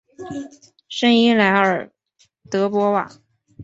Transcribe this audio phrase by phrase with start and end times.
[0.89, 1.91] 圣伊莱尔
[2.49, 3.07] 德博瓦。